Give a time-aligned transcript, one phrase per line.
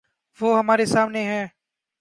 [0.39, 1.43] وہ ہمارے سامنے ہے۔